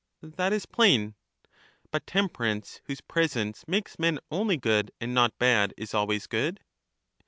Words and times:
That 0.23 0.51
is 0.51 0.65
plain. 0.65 1.13
But 1.91 2.07
temperance, 2.07 2.81
whose 2.85 3.01
presence 3.01 3.67
makes 3.67 3.99
men 3.99 4.17
only 4.31 4.57
good, 4.57 4.91
and 4.99 5.13
not 5.13 5.37
bad, 5.37 5.75
is 5.77 5.93
always 5.93 6.25
good? 6.25 6.59